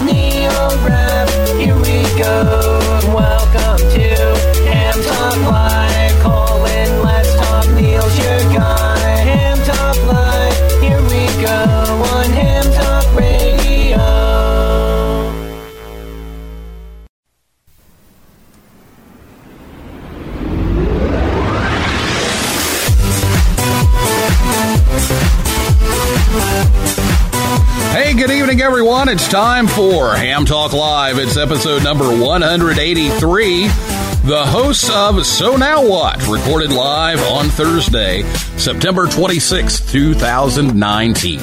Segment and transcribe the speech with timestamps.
[0.00, 1.05] with Neil
[28.66, 29.08] everyone.
[29.08, 31.18] It's time for Ham Talk Live.
[31.18, 34.05] It's episode number 183.
[34.26, 38.24] The hosts of So Now What, recorded live on Thursday,
[38.56, 41.40] September 26, 2019.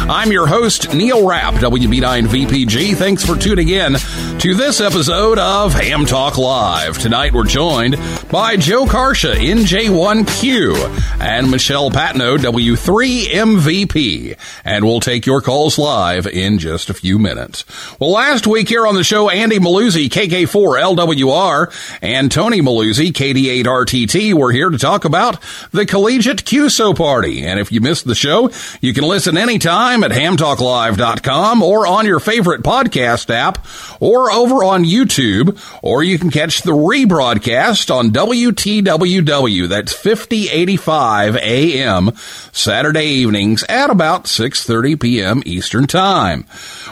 [0.00, 2.94] I'm your host, Neil Rapp, WB9VPG.
[2.94, 3.94] Thanks for tuning in
[4.40, 6.98] to this episode of Ham Talk Live.
[6.98, 7.96] Tonight we're joined
[8.30, 14.36] by Joe Carcia, NJ1Q, and Michelle Patnode, W3MVP.
[14.62, 17.64] And we'll take your calls live in just a few minutes.
[17.98, 24.52] Well, last week here on the show, Andy Milluzzi, KK4LWR, and Tony Milluzzi, KD8RTT, were
[24.52, 27.44] here to talk about the Collegiate QSO Party.
[27.44, 32.20] And if you missed the show, you can listen anytime at hamtalklive.com or on your
[32.20, 33.66] favorite podcast app
[34.00, 39.68] or over on YouTube, or you can catch the rebroadcast on WTWW.
[39.68, 42.12] That's 5085 AM
[42.52, 45.42] Saturday evenings at about 6:30 p.m.
[45.44, 46.46] Eastern Time.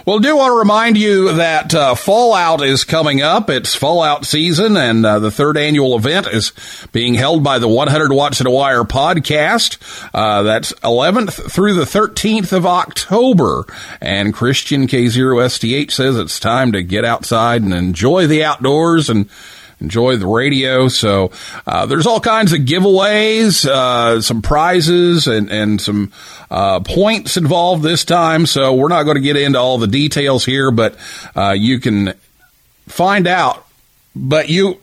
[0.07, 3.49] Well, do want to remind you that uh, Fallout is coming up.
[3.49, 6.53] It's Fallout season, and uh, the third annual event is
[6.93, 9.79] being held by the 100 Watts in a Wire podcast.
[10.13, 13.65] Uh, that's 11th through the 13th of October.
[13.99, 19.31] And Christian K0STH says it's time to get outside and enjoy the outdoors and
[19.81, 20.89] enjoy the radio.
[20.89, 21.31] So
[21.67, 26.13] uh, there's all kinds of giveaways, uh, some prizes, and and some
[26.51, 28.47] uh, points involved this time.
[28.47, 30.97] So we're not going to get into all the details here, but
[31.37, 32.15] uh, you can
[32.87, 33.67] find out.
[34.15, 34.81] But you.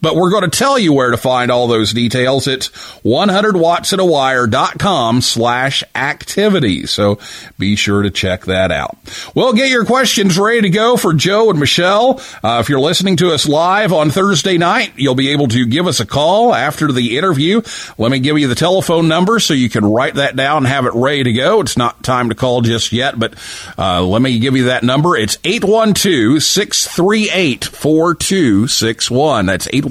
[0.00, 2.46] But we're going to tell you where to find all those details.
[2.46, 2.68] It's
[3.02, 6.90] 100wattsinawire.com slash activities.
[6.90, 7.18] So
[7.58, 8.96] be sure to check that out.
[9.34, 12.20] We'll get your questions ready to go for Joe and Michelle.
[12.42, 15.86] Uh, if you're listening to us live on Thursday night, you'll be able to give
[15.86, 17.60] us a call after the interview.
[17.98, 20.86] Let me give you the telephone number so you can write that down and have
[20.86, 21.60] it ready to go.
[21.60, 23.34] It's not time to call just yet, but
[23.78, 25.16] uh, let me give you that number.
[25.16, 29.46] It's 812 638 4261.
[29.46, 29.81] That's 812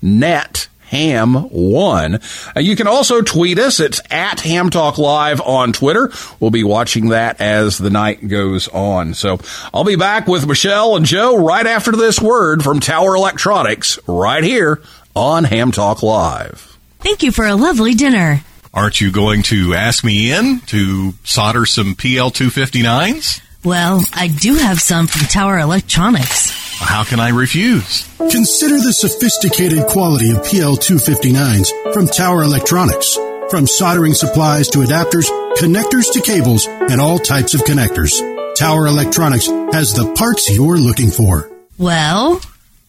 [0.00, 2.20] NET Ham one.
[2.54, 3.80] Uh, you can also tweet us.
[3.80, 6.12] It's at Ham Talk Live on Twitter.
[6.38, 9.14] We'll be watching that as the night goes on.
[9.14, 9.38] So
[9.72, 14.44] I'll be back with Michelle and Joe right after this word from Tower Electronics right
[14.44, 14.82] here
[15.16, 16.76] on Ham Talk Live.
[16.98, 18.42] Thank you for a lovely dinner.
[18.74, 23.40] Aren't you going to ask me in to solder some PL259s?
[23.64, 26.50] Well, I do have some from Tower Electronics.
[26.80, 28.08] How can I refuse?
[28.18, 33.16] Consider the sophisticated quality of PL259s from Tower Electronics.
[33.50, 35.28] From soldering supplies to adapters,
[35.58, 38.12] connectors to cables, and all types of connectors.
[38.56, 41.48] Tower Electronics has the parts you're looking for.
[41.78, 42.40] Well,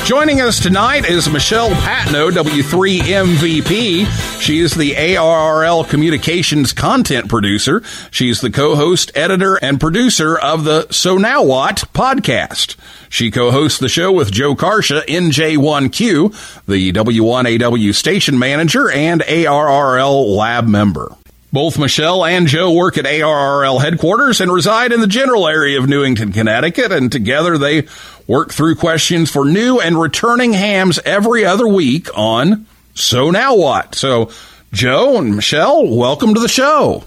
[0.05, 4.41] Joining us tonight is Michelle Patnode, W3 MVP.
[4.41, 7.83] She is the ARRL Communications content producer.
[8.11, 12.77] She's the co-host, editor, and producer of the So Now What podcast.
[13.11, 20.67] She co-hosts the show with Joe Carcia, NJ1Q, the W1AW station manager and ARRL lab
[20.67, 21.15] member.
[21.59, 25.89] Both Michelle and Joe work at ARRL headquarters and reside in the general area of
[25.89, 27.89] Newington, Connecticut, and together they
[28.29, 33.97] work through questions for new and returning hams every other week on So Now What?
[33.97, 34.31] So,
[34.73, 37.03] Joe and Michelle, welcome to the show.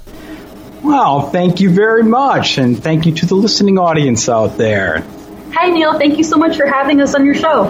[0.83, 4.99] Well, thank you very much, and thank you to the listening audience out there.
[5.53, 5.97] Hi, Neil.
[5.97, 7.67] Thank you so much for having us on your show.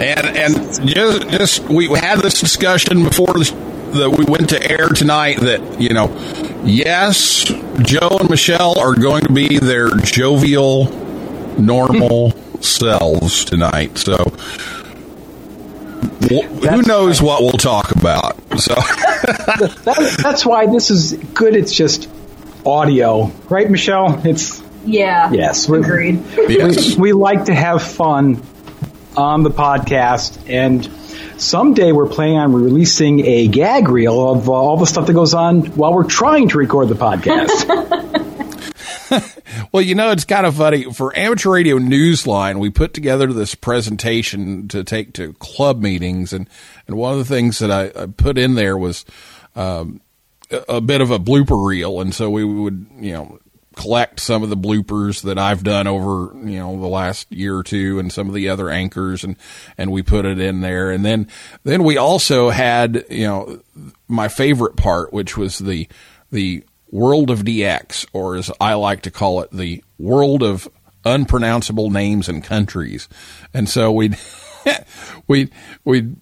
[0.00, 3.52] And and just, just we had this discussion before this,
[3.92, 6.08] that we went to air tonight that you know,
[6.64, 7.44] yes,
[7.82, 10.84] Joe and Michelle are going to be their jovial,
[11.58, 12.60] normal hmm.
[12.60, 13.98] selves tonight.
[13.98, 14.16] So
[16.22, 18.36] wh- who That's knows what we'll talk about?
[18.60, 18.74] So
[19.84, 21.54] That, that's why this is good.
[21.54, 22.08] It's just
[22.64, 24.20] audio, right, Michelle?
[24.26, 25.30] It's Yeah.
[25.32, 25.68] yes.
[25.68, 26.22] we- Agreed.
[26.48, 26.96] yes.
[26.96, 28.42] We like to have fun
[29.16, 30.88] on the podcast, and
[31.40, 35.34] someday we're planning on releasing a gag reel of uh, all the stuff that goes
[35.34, 37.66] on while we're trying to record the podcast.
[39.72, 40.92] Well, you know, it's kind of funny.
[40.92, 46.32] For Amateur Radio Newsline, we put together this presentation to take to club meetings.
[46.32, 46.48] And,
[46.86, 49.04] and one of the things that I, I put in there was
[49.54, 50.00] um,
[50.50, 52.00] a, a bit of a blooper reel.
[52.00, 53.38] And so we would, you know,
[53.80, 57.62] collect some of the bloopers that I've done over, you know, the last year or
[57.62, 59.36] two and some of the other anchors and,
[59.78, 60.90] and we put it in there.
[60.90, 61.28] And then,
[61.64, 63.62] then we also had, you know,
[64.06, 65.88] my favorite part, which was the,
[66.30, 70.68] the world of DX, or as I like to call it, the world of
[71.06, 73.08] unpronounceable names and countries.
[73.54, 74.18] And so we'd,
[75.26, 75.50] we'd,
[75.84, 76.16] we'd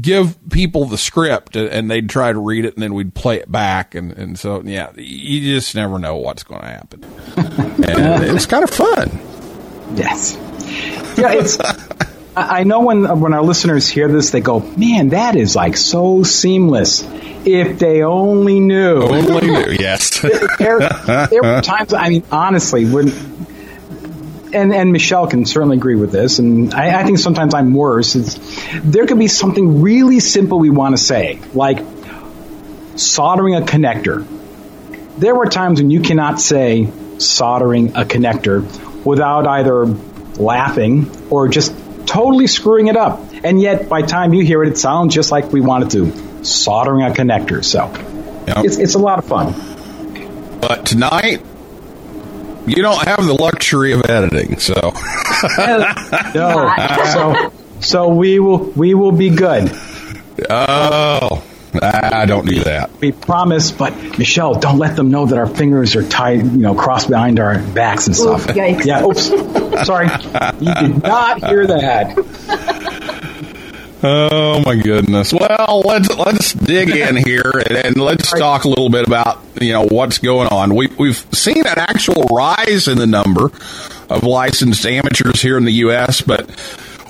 [0.00, 3.50] give people the script and they'd try to read it and then we'd play it
[3.50, 3.94] back.
[3.94, 7.04] And, and so, yeah, you just never know what's going to happen.
[7.36, 9.10] and it's kind of fun.
[9.96, 10.36] yes.
[11.18, 11.58] Yeah, it's.
[12.36, 15.76] I I know when when our listeners hear this, they go, "Man, that is like
[15.76, 17.02] so seamless."
[17.44, 19.02] If they only knew.
[19.02, 20.20] Only knew, yes.
[20.20, 20.78] there,
[21.30, 21.94] there were times.
[21.94, 23.08] I mean, honestly, when
[24.52, 28.14] and and Michelle can certainly agree with this, and I, I think sometimes I'm worse.
[28.14, 28.38] It's,
[28.82, 31.78] there could be something really simple we want to say, like
[32.96, 34.26] soldering a connector.
[35.18, 38.62] There were times when you cannot say soldering a connector
[39.04, 41.74] without either laughing or just
[42.06, 43.20] totally screwing it up.
[43.44, 46.44] And yet, by the time you hear it, it sounds just like we wanted to
[46.44, 47.64] soldering a connector.
[47.64, 47.86] So
[48.48, 48.64] Yep.
[48.64, 49.52] it's it's a lot of fun.
[50.60, 51.44] But tonight,
[52.68, 54.58] you don't have the luxury of editing.
[54.58, 54.74] So,
[56.34, 56.72] No.
[57.12, 59.70] so so we will we will be good.
[60.50, 61.42] oh,
[61.82, 62.90] I don't do that.
[63.00, 66.74] We promise, but Michelle, don't let them know that our fingers are tied, you know,
[66.74, 68.48] crossed behind our backs and stuff.
[68.48, 68.84] Oof, yikes.
[68.84, 69.26] Yeah, oops.
[69.86, 70.08] Sorry.
[70.60, 72.97] You did not hear that.
[74.00, 75.32] Oh my goodness.
[75.32, 79.72] Well, let's let's dig in here and, and let's talk a little bit about you
[79.72, 80.74] know what's going on.
[80.76, 83.50] We we've seen an actual rise in the number
[84.08, 86.48] of licensed amateurs here in the U.S., but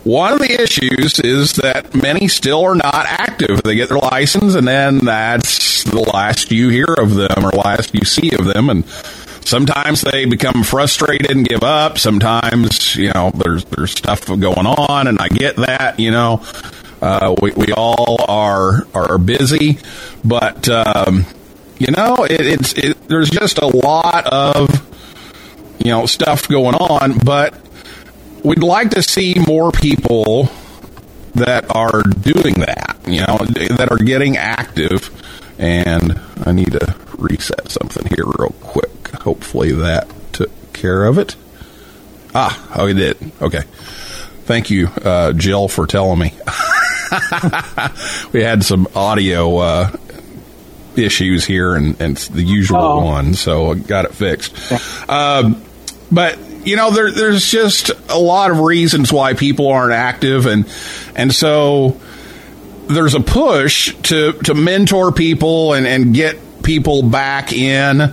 [0.05, 3.63] one of the issues is that many still are not active.
[3.63, 7.95] They get their license, and then that's the last you hear of them or last
[7.95, 8.85] you see of them, and
[9.49, 11.99] sometimes they become frustrated and give up.
[11.99, 15.99] Sometimes, you know, there's there's stuff going on, and I get that.
[15.99, 16.43] You know,
[17.01, 19.79] uh, we we all are are busy,
[20.25, 21.25] but um,
[21.79, 24.69] you know, it, it's it, there's just a lot of
[25.79, 27.55] you know stuff going on, but
[28.45, 30.51] we'd like to see more people
[31.35, 32.99] that are doing that.
[33.07, 33.39] You know,
[33.77, 35.11] that are getting active,
[35.59, 38.91] and I need to reset something here real quick.
[39.23, 41.37] Hopefully that took care of it.
[42.35, 43.17] Ah, oh, it did.
[43.41, 43.63] Okay.
[44.45, 46.33] Thank you, uh, Jill, for telling me.
[48.33, 49.97] we had some audio uh,
[50.97, 53.05] issues here, and, and it's the usual Oh.
[53.05, 54.55] one, so I got it fixed.
[55.09, 55.63] Um,
[56.11, 60.67] but you know, there, there's just a lot of reasons why people aren't active, and
[61.15, 62.01] and so
[62.89, 68.13] there's a push to to mentor people and and get people back in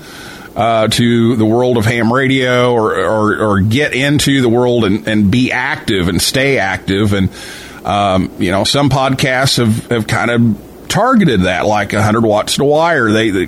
[0.55, 5.07] uh, to the world of ham radio or, or, or get into the world and,
[5.07, 7.13] and be active and stay active.
[7.13, 7.29] And,
[7.83, 12.63] um, you know, some podcasts have, have kind of targeted that, like 100 watts to
[12.63, 13.11] wire.
[13.11, 13.45] They, they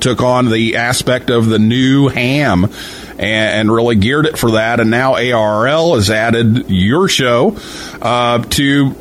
[0.00, 4.80] took on the aspect of the new ham and, and really geared it for that.
[4.80, 7.58] And now ARRL has added your show
[8.00, 8.94] uh, to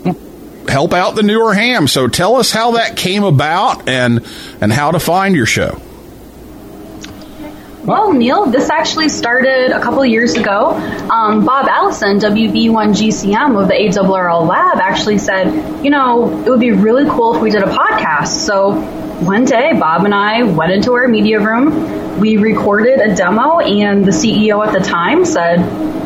[0.68, 1.88] help out the newer ham.
[1.88, 4.26] So tell us how that came about and
[4.60, 5.80] and how to find your show.
[7.86, 10.72] Well, Neil, this actually started a couple of years ago.
[11.12, 16.72] Um, Bob Allison, WB1GCM of the ARRL lab, actually said, you know, it would be
[16.72, 18.44] really cool if we did a podcast.
[18.44, 18.72] So
[19.22, 22.20] one day, Bob and I went into our media room.
[22.20, 25.60] We recorded a demo, and the CEO at the time said,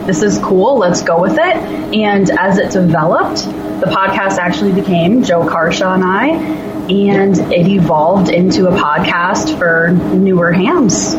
[0.05, 1.55] this is cool, let's go with it.
[1.95, 3.45] And as it developed,
[3.79, 6.27] the podcast actually became Joe Carcia and I,
[6.89, 11.15] and it evolved into a podcast for newer hams.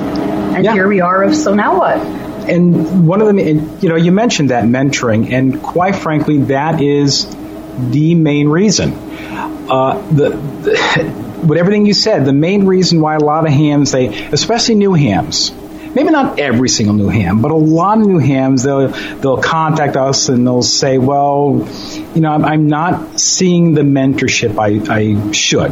[0.55, 0.73] And Yeah.
[0.73, 1.99] here we are of So Now What?
[2.49, 6.81] and one of them, and, you know, you mentioned that mentoring, and quite frankly, that
[6.81, 7.27] is
[7.91, 8.93] the main reason.
[9.71, 11.15] Uh, the, the
[11.47, 14.95] with everything you said, the main reason why a lot of hams, they, especially new
[14.95, 15.53] hams,
[15.95, 19.97] maybe not every single new ham, but a lot of new hams, they'll they'll contact
[19.97, 21.69] us and they'll say, well,
[22.15, 25.71] you know, I'm, I'm not seeing the mentorship I, I should,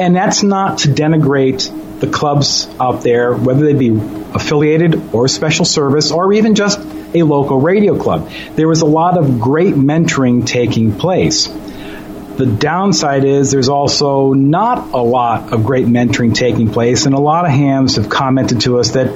[0.00, 5.64] and that's not to denigrate the clubs out there, whether they be affiliated or special
[5.64, 6.78] service or even just
[7.14, 8.30] a local radio club.
[8.54, 11.46] There was a lot of great mentoring taking place.
[11.46, 17.20] The downside is there's also not a lot of great mentoring taking place, and a
[17.20, 19.12] lot of hams have commented to us that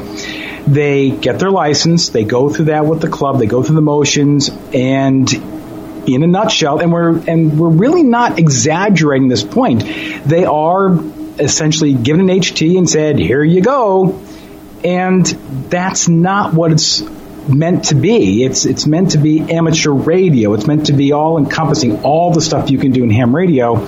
[0.66, 3.80] they get their license, they go through that with the club, they go through the
[3.80, 9.84] motions, and in a nutshell, and we're and we're really not exaggerating this point.
[10.24, 10.88] They are
[11.42, 14.20] essentially given an HT and said, "Here you go,"
[14.84, 15.26] and
[15.70, 17.02] that's not what it's
[17.48, 18.44] meant to be.
[18.44, 20.54] It's it's meant to be amateur radio.
[20.54, 23.78] It's meant to be all encompassing, all the stuff you can do in ham radio,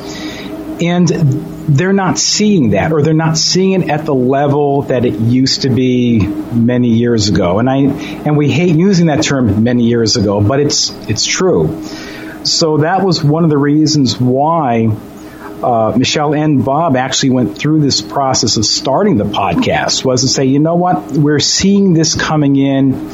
[0.81, 5.15] and they're not seeing that, or they're not seeing it at the level that it
[5.15, 7.59] used to be many years ago.
[7.59, 11.83] And I and we hate using that term many years ago, but it's it's true.
[12.45, 14.95] So that was one of the reasons why
[15.63, 20.29] uh, Michelle and Bob actually went through this process of starting the podcast was to
[20.29, 23.11] say, you know what, we're seeing this coming in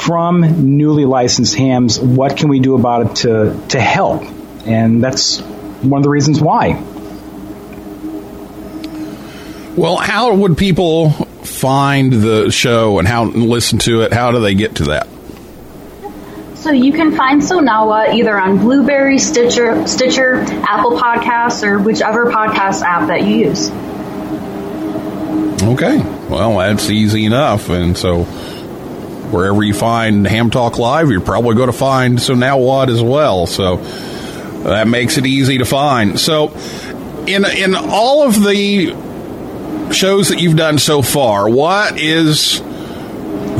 [0.00, 1.98] from newly licensed hams.
[1.98, 4.22] What can we do about it to to help?
[4.66, 6.82] And that's one of the reasons why.
[9.76, 14.12] Well, how would people find the show and how listen to it?
[14.12, 15.08] How do they get to that?
[16.60, 21.78] So you can find So Now What either on Blubrry, Stitcher, Stitcher, Apple Podcasts, or
[21.78, 23.70] whichever podcast app that you use.
[25.62, 25.98] Okay.
[26.28, 27.70] Well, that's easy enough.
[27.70, 32.58] And so wherever you find Ham Talk Live, you're probably going to find So Now
[32.58, 33.46] What as well.
[33.46, 33.76] So
[34.64, 36.20] that makes it easy to find.
[36.20, 36.52] So
[37.26, 38.88] in in all of the
[39.92, 42.62] shows that you've done so far, what is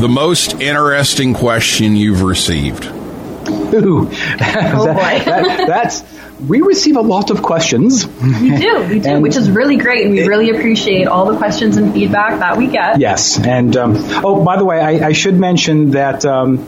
[0.00, 2.84] the most interesting question you've received?
[2.86, 5.22] Ooh, Oh, boy.
[5.24, 6.02] that- that's
[6.48, 8.06] we receive a lot of questions.
[8.06, 11.36] We do, we do, And- which is really great, and we really appreciate all the
[11.36, 12.98] questions and feedback that we get.
[12.98, 16.66] Yes, and um, oh, by the way, I, I should mention that um,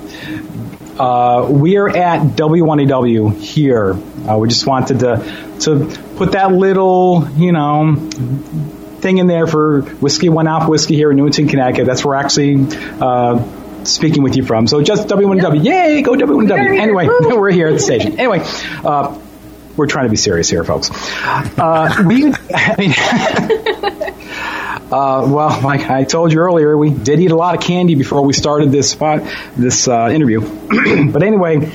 [0.99, 3.95] uh, we are at W1AW here.
[4.29, 5.87] Uh, we just wanted to to
[6.17, 7.95] put that little, you know,
[9.03, 11.87] thing in there for whiskey one off whiskey here in Newington, Connecticut.
[11.87, 12.67] That's where we're actually.
[13.01, 16.79] Uh, Speaking with you from, so just W1W, yay, go W1W.
[16.79, 18.17] Anyway, we're here at the station.
[18.17, 18.39] Anyway,
[18.85, 19.19] uh,
[19.77, 20.89] we're trying to be serious here, folks.
[20.93, 22.95] Uh, we, I mean,
[24.93, 28.23] Uh, well, like I told you earlier, we did eat a lot of candy before
[28.23, 29.23] we started this spot,
[29.57, 30.41] this uh, interview.
[31.11, 31.73] but anyway,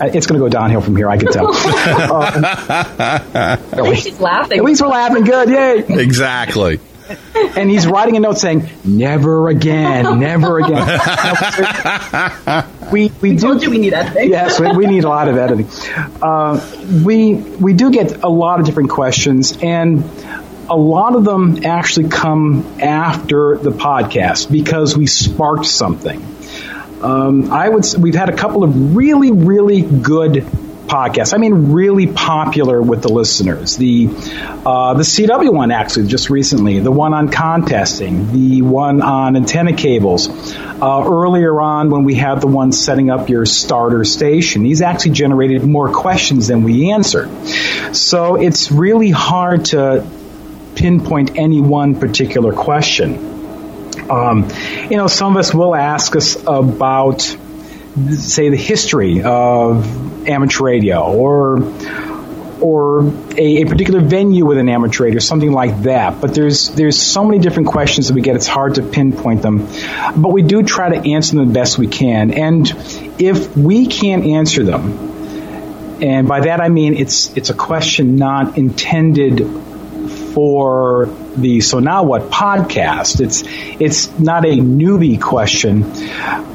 [0.00, 1.08] it's going to go downhill from here.
[1.08, 1.54] I can tell.
[3.74, 4.58] Uh, She's laughing.
[4.58, 5.84] at least we're laughing good, yay!
[6.02, 6.80] Exactly.
[7.56, 10.86] And he's writing a note saying, "Never again, never again."
[12.90, 14.30] we we do told you we need editing.
[14.30, 15.68] yes, we, we need a lot of editing.
[16.22, 16.58] Uh,
[17.04, 20.02] we we do get a lot of different questions, and
[20.70, 26.20] a lot of them actually come after the podcast because we sparked something.
[27.04, 27.84] Um, I would.
[27.98, 30.46] We've had a couple of really, really good
[30.86, 31.34] podcasts.
[31.34, 33.76] I mean, really popular with the listeners.
[33.76, 36.80] The uh, the CW one actually just recently.
[36.80, 38.32] The one on contesting.
[38.32, 40.28] The one on antenna cables.
[40.30, 45.12] Uh, earlier on, when we had the one setting up your starter station, these actually
[45.12, 47.28] generated more questions than we answered.
[47.94, 50.06] So it's really hard to
[50.74, 53.43] pinpoint any one particular question.
[54.10, 54.50] Um,
[54.90, 61.12] you know, some of us will ask us about, say, the history of amateur radio
[61.12, 61.58] or
[62.60, 66.20] or a, a, particular venue with an amateur radio, something like that.
[66.20, 69.68] But there's there's so many different questions that we get; it's hard to pinpoint them.
[70.16, 72.30] But we do try to answer them the best we can.
[72.32, 72.66] And
[73.18, 78.56] if we can't answer them, and by that I mean it's it's a question not
[78.56, 79.40] intended
[80.32, 83.20] for the So Now What podcast.
[83.20, 83.42] It's
[83.80, 85.84] it's not a newbie question,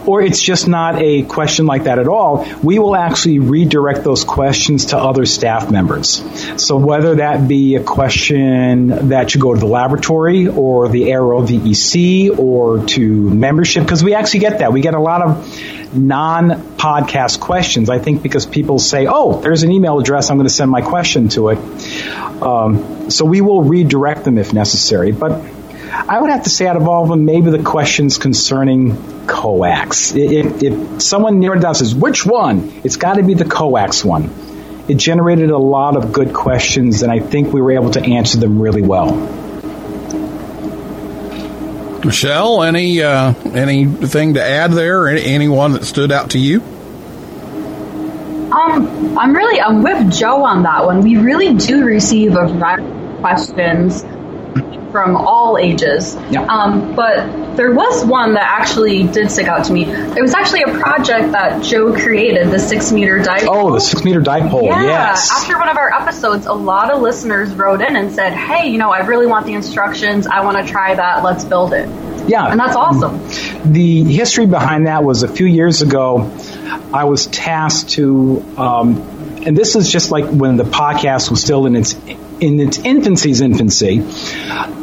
[0.05, 2.45] or it's just not a question like that at all.
[2.63, 6.23] We will actually redirect those questions to other staff members.
[6.63, 11.47] So whether that be a question that should go to the laboratory or the ARRL
[11.47, 14.73] VEC or to membership, because we actually get that.
[14.73, 17.89] We get a lot of non-podcast questions.
[17.89, 20.29] I think because people say, "Oh, there's an email address.
[20.29, 21.57] I'm going to send my question to it."
[22.41, 24.68] Um, so we will redirect them if necessary.
[25.11, 25.41] But
[25.91, 30.13] I would have to say, out of all of them, maybe the questions concerning coax.
[30.15, 32.81] If, if someone narrowed it down says, which one?
[32.83, 34.29] It's got to be the coax one.
[34.87, 38.39] It generated a lot of good questions, and I think we were able to answer
[38.39, 39.11] them really well.
[42.03, 45.09] Michelle, any uh, anything to add there?
[45.09, 46.61] Any, anyone that stood out to you?
[48.51, 51.01] Um, I'm really I'm with Joe on that one.
[51.01, 54.03] We really do receive a variety of questions
[54.91, 56.15] from all ages.
[56.29, 56.43] Yeah.
[56.43, 59.85] Um, but there was one that actually did stick out to me.
[59.85, 63.47] It was actually a project that Joe created, the six meter dipole.
[63.49, 64.65] Oh, the six meter dipole.
[64.65, 64.83] Yeah.
[64.83, 65.31] Yes.
[65.31, 68.77] After one of our episodes, a lot of listeners wrote in and said, "Hey, you
[68.77, 70.27] know, I really want the instructions.
[70.27, 71.23] I want to try that.
[71.23, 71.89] Let's build it."
[72.29, 72.45] Yeah.
[72.45, 73.71] And that's awesome.
[73.71, 76.31] The history behind that was a few years ago.
[76.93, 79.01] I was tasked to, um,
[79.45, 81.95] and this is just like when the podcast was still in its
[82.39, 83.99] in its infancy's infancy.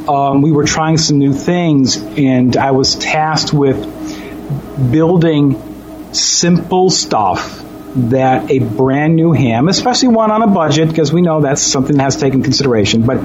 [0.08, 7.62] Um, we were trying some new things, and I was tasked with building simple stuff
[7.96, 11.96] that a brand new ham, especially one on a budget, because we know that's something
[11.96, 13.18] that has taken consideration, but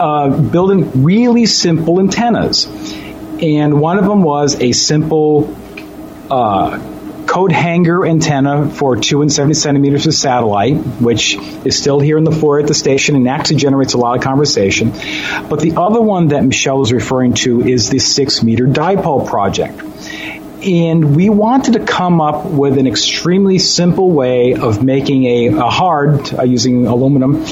[0.00, 2.66] uh, building really simple antennas.
[3.40, 5.54] And one of them was a simple
[6.30, 6.78] uh,
[7.28, 12.24] coat hanger antenna for 2 and 70 centimeters of satellite, which is still here in
[12.24, 14.90] the foyer at the station and actually generates a lot of conversation.
[15.48, 19.78] But the other one that Michelle is referring to is the 6 meter dipole project.
[20.64, 25.70] And we wanted to come up with an extremely simple way of making a, a
[25.70, 27.44] hard, uh, using aluminum,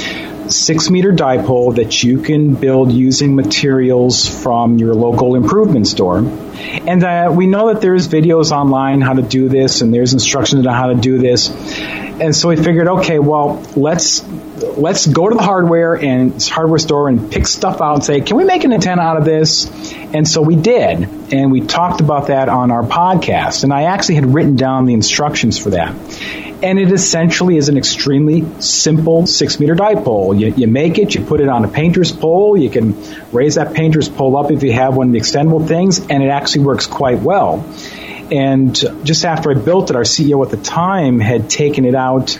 [0.50, 6.18] six meter dipole that you can build using materials from your local improvement store.
[6.18, 10.66] And uh, we know that there's videos online how to do this, and there's instructions
[10.66, 11.50] on how to do this.
[11.50, 14.26] And so we figured, okay, well, let's
[14.76, 18.37] let's go to the hardware and hardware store and pick stuff out and say, can
[18.37, 19.70] we make an antenna out of this?
[20.14, 23.64] And so we did, and we talked about that on our podcast.
[23.64, 25.94] And I actually had written down the instructions for that.
[26.66, 30.37] And it essentially is an extremely simple six meter dipole.
[30.37, 33.00] You, you make it, you put it on a painter's pole, you can
[33.31, 36.29] raise that painter's pole up if you have one of the extendable things, and it
[36.29, 37.64] actually works quite well.
[38.33, 38.74] And
[39.05, 42.37] just after I built it, our CEO at the time had taken it out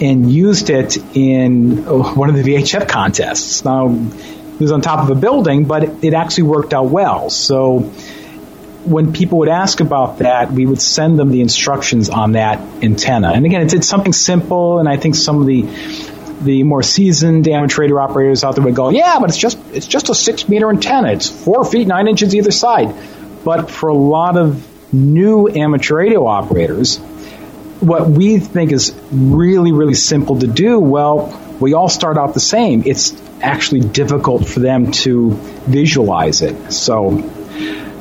[0.00, 3.66] and used it in uh, one of the VHF contests.
[3.66, 7.28] Now, it was on top of a building, but it actually worked out well.
[7.28, 7.92] So
[8.84, 13.32] when people would ask about that, we would send them the instructions on that antenna.
[13.32, 15.62] And again, it's, it's something simple, and I think some of the
[16.42, 19.86] the more seasoned amateur radio operators out there would go, yeah, but it's just it's
[19.86, 21.12] just a six meter antenna.
[21.12, 22.94] It's four feet nine inches either side.
[23.44, 26.98] But for a lot of new amateur radio operators,
[27.80, 32.40] what we think is really really simple to do, well, we all start out the
[32.40, 32.82] same.
[32.86, 36.72] It's actually difficult for them to visualize it.
[36.72, 37.41] So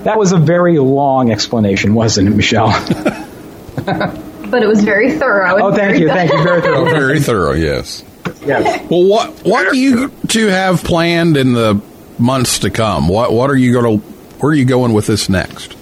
[0.03, 2.69] that was a very long explanation, wasn't it, Michelle?
[4.51, 5.67] But it was very thorough.
[5.67, 6.83] oh, thank you, thank you, very thorough.
[6.89, 8.03] Very thorough, yes.
[8.45, 8.85] Yes.
[8.91, 11.81] Well, what what do you two have planned in the
[12.19, 13.07] months to come?
[13.07, 14.05] What what are you going to
[14.39, 15.77] where are you going with this next?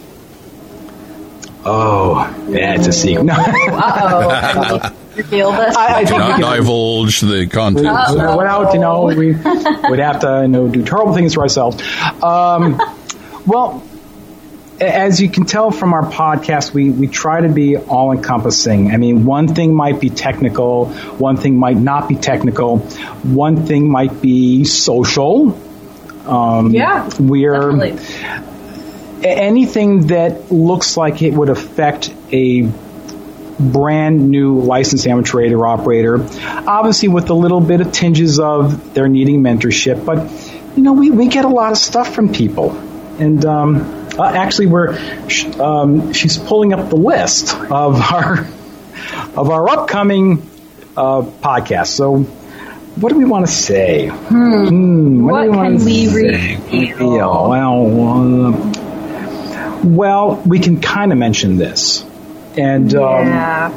[1.65, 3.23] Oh, yeah, it's a secret.
[3.23, 3.33] No.
[3.33, 4.95] Uh-oh.
[5.15, 5.75] Reveal this.
[5.75, 7.87] I, I Do think we not divulge the content.
[7.87, 11.81] Uh, without, you know, we would have to, you know, do terrible things to ourselves.
[12.23, 12.79] Um,
[13.45, 13.88] well, a-
[14.81, 18.91] as you can tell from our podcast, we, we try to be all encompassing.
[18.91, 20.85] I mean, one thing might be technical,
[21.17, 25.57] one thing might not be technical, one thing might be social.
[26.25, 29.23] Um, Yeah, we're definitely.
[29.23, 32.69] anything that looks like it would affect a
[33.59, 36.23] brand new licensed amateur radio operator,
[36.67, 40.29] obviously with a little bit of tinges of they're needing mentorship, but
[40.77, 42.71] you know, we, we get a lot of stuff from people.
[43.19, 44.97] And um, uh, actually, we're
[45.29, 48.47] sh- um, she's pulling up the list of our
[49.35, 50.41] of our upcoming
[50.97, 51.87] uh, podcast.
[51.87, 54.07] So, what do we want to say?
[54.07, 56.55] Hmm, What do we can we say?
[56.57, 57.49] reveal?
[57.49, 62.03] Well, uh, well, we can kind of mention this,
[62.57, 63.71] and um, yeah.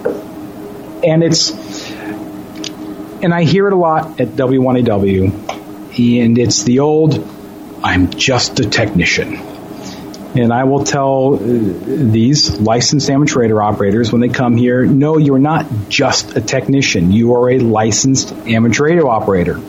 [1.05, 1.51] and it's
[3.23, 5.25] and I hear it a lot at W1AW,
[6.23, 7.25] and it's the old
[7.85, 9.38] "I'm just a technician."
[10.35, 15.18] And I will tell uh, these licensed amateur radio operators when they come here, no,
[15.18, 17.12] you're not just a technician.
[17.12, 19.61] You are a licensed amateur radio operator.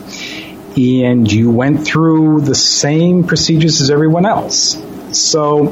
[0.76, 4.82] And you went through the same procedures as everyone else.
[5.12, 5.66] So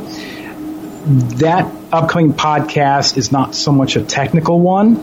[1.38, 4.94] that upcoming podcast is not so much a technical one,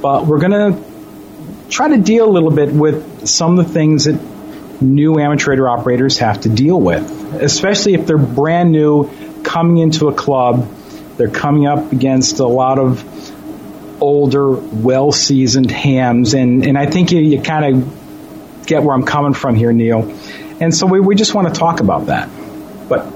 [0.00, 0.84] but we're going to
[1.68, 4.18] try to deal a little bit with some of the things that
[4.80, 9.10] new amateur radio operators have to deal with, especially if they're brand new
[9.42, 10.68] coming into a club.
[11.16, 17.12] They're coming up against a lot of older, well seasoned hams, and, and I think
[17.12, 20.10] you, you kind of get where I'm coming from here, Neil.
[20.60, 22.28] And so we, we just want to talk about that.
[22.88, 23.06] But,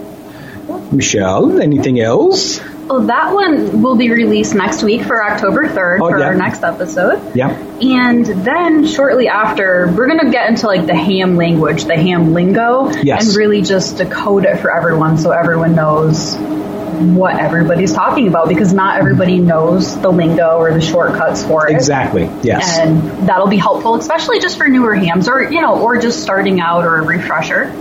[0.93, 2.61] Michelle, anything else?
[2.91, 6.27] Well, that one will be released next week for October 3rd Oh, for yeah.
[6.27, 7.37] our next episode.
[7.37, 7.51] Yeah.
[7.81, 12.35] And then shortly after, we're going to get into like the ham language, the ham
[12.35, 13.29] lingo, Yes.
[13.29, 18.75] and really just decode it for everyone so everyone knows what everybody's talking about because
[18.75, 21.73] not everybody knows the lingo or the shortcuts for it.
[21.75, 22.77] Exactly, yes.
[22.79, 26.61] And that'll be helpful, especially just for newer hams or, you know, or just starting
[26.61, 27.73] out or a refresher.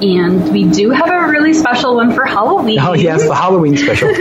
[0.00, 2.78] And we do have a really special one for Halloween.
[2.80, 4.08] Oh, yes, the Halloween special.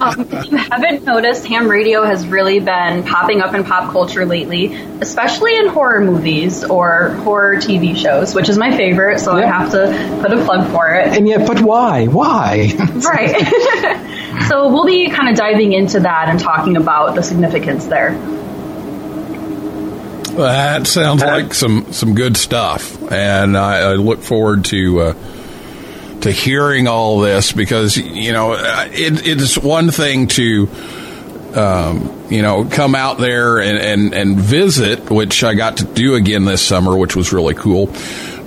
[0.00, 4.24] Um, if you haven't noticed, ham radio has really been popping up in pop culture
[4.24, 9.44] lately, especially in horror movies or horror TV shows, which is my favorite, so I
[9.44, 11.16] have to put a plug for it.
[11.16, 12.06] and yet, but why?
[12.06, 12.72] Why?
[12.94, 13.34] Right.
[14.48, 18.12] so we'll be kind of diving into that and talking about the significance there.
[20.38, 25.12] That sounds like some some good stuff, and I, I look forward to uh,
[26.20, 30.68] to hearing all this because you know uh, it, it's one thing to
[31.56, 36.14] um, you know come out there and, and and visit, which I got to do
[36.14, 37.92] again this summer, which was really cool.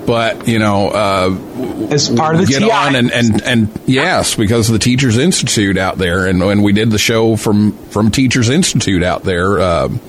[0.06, 2.72] But you know, uh, As part of the get TI.
[2.72, 6.72] on and, and and yes, because of the Teachers Institute out there, and when we
[6.72, 9.62] did the show from from Teachers Institute out there.
[9.62, 10.00] Um,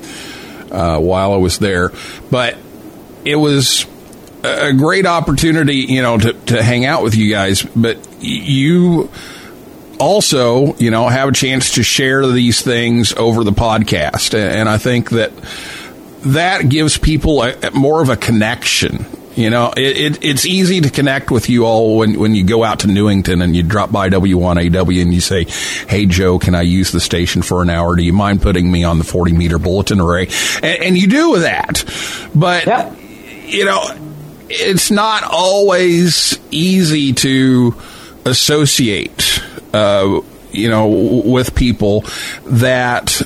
[0.72, 1.92] uh, while I was there,
[2.30, 2.56] but
[3.24, 3.86] it was
[4.42, 7.62] a great opportunity, you know, to, to hang out with you guys.
[7.62, 9.10] But you
[10.00, 14.78] also, you know, have a chance to share these things over the podcast, and I
[14.78, 15.32] think that
[16.24, 19.06] that gives people a, more of a connection.
[19.34, 22.64] You know, it, it, it's easy to connect with you all when, when you go
[22.64, 25.46] out to Newington and you drop by W1AW and you say,
[25.88, 27.96] Hey, Joe, can I use the station for an hour?
[27.96, 30.28] Do you mind putting me on the 40 meter bulletin array?
[30.56, 31.84] And, and you do that.
[32.34, 32.66] But,
[33.46, 33.82] you know,
[34.50, 37.74] it's not always easy to
[38.26, 39.42] associate,
[39.72, 40.88] uh, you know,
[41.24, 42.04] with people
[42.44, 43.22] that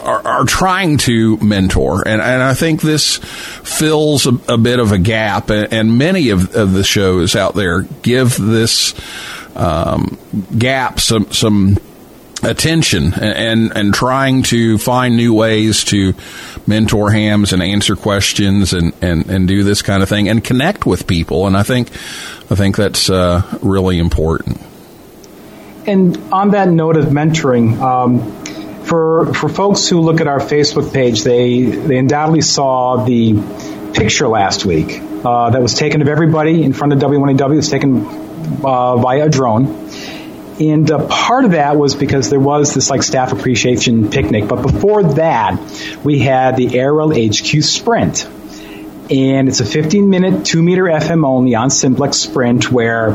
[0.00, 4.92] are, are trying to mentor, and, and I think this fills a, a bit of
[4.92, 5.50] a gap.
[5.50, 8.94] And, and many of, of the shows out there give this
[9.56, 10.18] um,
[10.56, 11.78] gap some some
[12.42, 16.14] attention and and trying to find new ways to
[16.68, 20.86] mentor hams and answer questions and, and, and do this kind of thing and connect
[20.86, 21.46] with people.
[21.46, 21.90] And I think
[22.50, 24.60] I think that's uh, really important.
[25.86, 28.18] And on that note of mentoring, um,
[28.88, 33.34] for for folks who look at our Facebook page, they they undoubtedly saw the
[33.94, 37.52] picture last week uh, that was taken of everybody in front of W1AW.
[37.52, 38.06] It was taken
[38.64, 39.88] uh, via a drone.
[40.60, 44.48] And uh, part of that was because there was this like staff appreciation picnic.
[44.48, 48.26] But before that, we had the ARRL HQ Sprint.
[49.10, 53.14] And it's a 15 minute, 2 meter FM only on Simplex Sprint where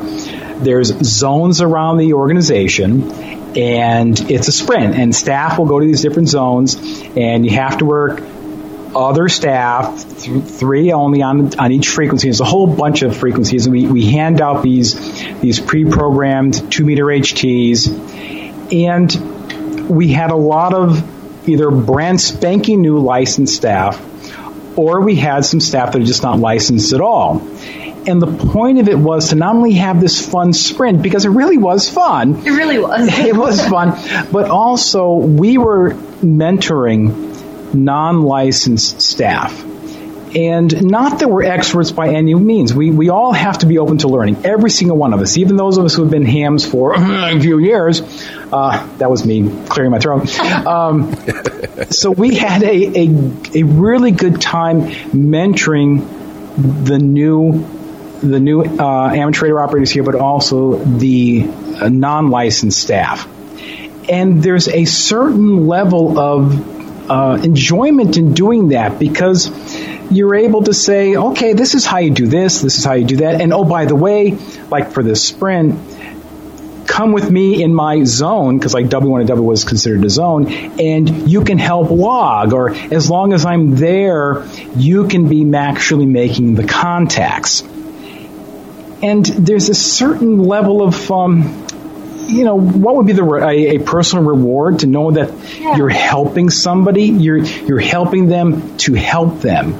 [0.60, 3.12] there's zones around the organization
[3.56, 6.76] and it's a sprint and staff will go to these different zones
[7.16, 8.22] and you have to work
[8.96, 12.28] other staff, th- three only on on each frequency.
[12.28, 14.94] There's a whole bunch of frequencies, and we, we hand out these
[15.42, 17.88] these pre-programmed two meter HTs,
[18.72, 24.00] and we had a lot of either brand spanking new licensed staff,
[24.78, 27.40] or we had some staff that are just not licensed at all.
[28.08, 31.30] And the point of it was to not only have this fun sprint, because it
[31.30, 32.46] really was fun.
[32.46, 33.08] It really was.
[33.20, 33.92] it was fun,
[34.32, 39.66] but also we were mentoring non-licensed staff.
[40.36, 42.74] And not that we're experts by any means.
[42.74, 44.46] We, we all have to be open to learning.
[44.46, 47.40] Every single one of us, even those of us who have been hams for a
[47.40, 48.02] few years.
[48.52, 50.40] Uh, that was me clearing my throat.
[50.40, 51.16] Um,
[51.92, 57.83] so we had a, a, a really good time mentoring the new
[58.24, 61.48] the new uh, amateur radio operators here, but also the
[61.82, 63.28] uh, non-licensed staff.
[64.10, 69.52] And there's a certain level of uh, enjoyment in doing that because
[70.12, 73.06] you're able to say, okay, this is how you do this, this is how you
[73.06, 74.38] do that, and oh, by the way,
[74.70, 75.76] like for this sprint,
[76.86, 81.44] come with me in my zone because like W1AW was considered a zone, and you
[81.44, 86.66] can help log, or as long as I'm there, you can be actually making the
[86.66, 87.64] contacts.
[89.04, 91.66] And there's a certain level of um,
[92.28, 95.76] you know, what would be the a, a personal reward to know that Yeah.
[95.76, 99.74] you're helping somebody, you're you're helping them to help them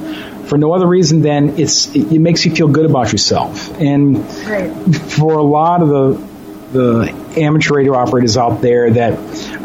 [0.44, 3.80] for no other reason than it's it, makes you feel good about yourself.
[3.80, 4.70] And Right.
[4.94, 6.34] for a lot of the
[6.74, 9.12] the amateur radio operators out there that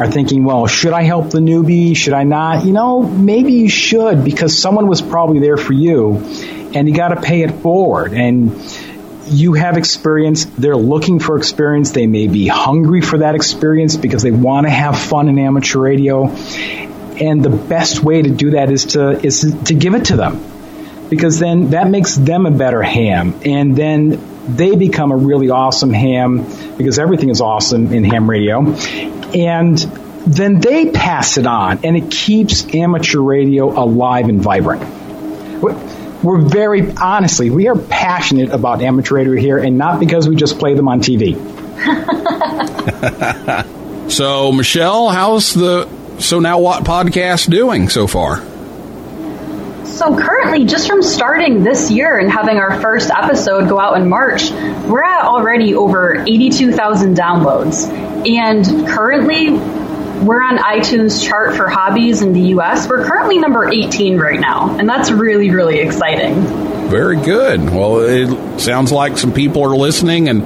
[0.00, 1.96] are thinking, well, should I help the newbie?
[1.96, 2.64] Should I not?
[2.64, 6.18] You know, maybe you should because someone was probably there for you
[6.72, 8.12] and you got to pay it forward.
[8.14, 8.52] And
[9.30, 10.44] you have experience.
[10.44, 11.92] They're looking for experience.
[11.92, 15.78] They may be hungry for that experience because they want to have fun in amateur
[15.78, 16.28] radio.
[16.28, 20.42] And the best way to do that is to is to give it to them
[21.10, 25.92] because then that makes them a better ham and then they become a really awesome
[25.92, 26.46] ham
[26.78, 28.60] because everything is awesome in ham radio
[29.34, 29.76] and
[30.26, 34.82] then they pass it on and it keeps amateur radio alive and vibrant
[35.60, 35.74] we're,
[36.22, 40.58] we're very honestly we are passionate about amateur radio here and not because we just
[40.58, 41.36] play them on tv
[44.10, 48.44] So, Michelle, how's the So Now What podcast doing so far?
[49.86, 54.08] So currently, just from starting this year and having our first episode go out in
[54.08, 57.86] March, we're at already over 82,000 downloads.
[58.28, 59.50] And currently,
[60.20, 62.88] we're on iTunes chart for hobbies in the US.
[62.88, 66.42] We're currently number 18 right now, and that's really, really exciting.
[66.88, 67.60] Very good.
[67.60, 70.42] Well, it sounds like some people are listening, and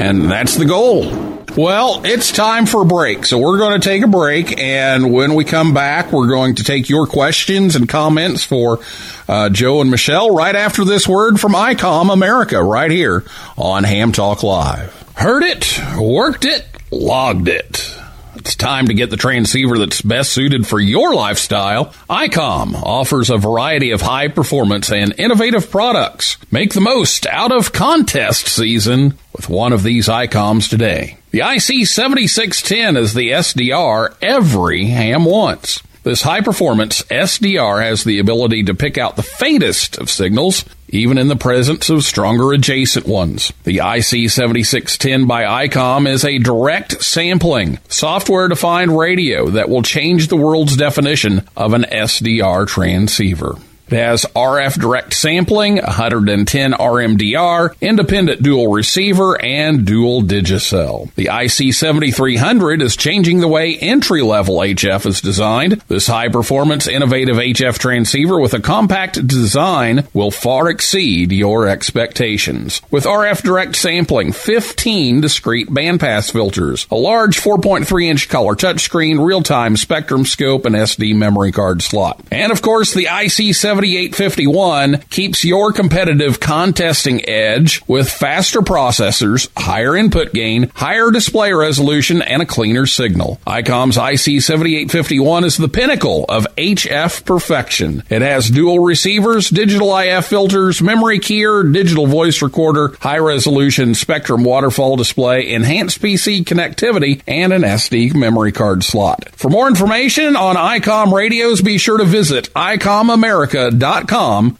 [0.00, 1.26] and that's the goal.
[1.56, 5.34] Well, it's time for a break, so we're going to take a break, and when
[5.34, 8.80] we come back, we're going to take your questions and comments for
[9.26, 13.24] uh, Joe and Michelle right after this word from ICOM America, right here
[13.56, 14.92] on Ham Talk Live.
[15.16, 17.96] Heard it, worked it, logged it.
[18.38, 21.86] It's time to get the transceiver that's best suited for your lifestyle.
[22.08, 26.36] ICOM offers a variety of high performance and innovative products.
[26.50, 31.18] Make the most out of contest season with one of these ICOMs today.
[31.30, 35.82] The IC7610 is the SDR every ham wants.
[36.02, 41.18] This high performance SDR has the ability to pick out the faintest of signals, even
[41.18, 43.52] in the presence of stronger adjacent ones.
[43.64, 50.36] The IC7610 by ICOM is a direct sampling, software defined radio that will change the
[50.36, 53.56] world's definition of an SDR transceiver.
[53.88, 61.10] It has RF direct sampling, 110 RMDR, independent dual receiver, and dual DIGI-SEL.
[61.14, 65.82] The IC7300 is changing the way entry level HF is designed.
[65.86, 72.82] This high performance innovative HF transceiver with a compact design will far exceed your expectations.
[72.90, 79.42] With RF direct sampling, 15 discrete bandpass filters, a large 4.3 inch color touchscreen, real
[79.42, 82.20] time spectrum scope, and SD memory card slot.
[82.32, 89.94] And of course, the IC 7851 keeps your competitive contesting edge with faster processors, higher
[89.94, 93.38] input gain, higher display resolution, and a cleaner signal.
[93.46, 98.02] ICOM's IC7851 is the pinnacle of HF perfection.
[98.08, 104.42] It has dual receivers, digital IF filters, memory keyer, digital voice recorder, high resolution spectrum
[104.42, 109.28] waterfall display, enhanced PC connectivity, and an SD memory card slot.
[109.36, 113.65] For more information on ICOM radios, be sure to visit ICOMAmerica.com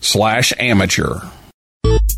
[0.01, 1.21] slash amateur.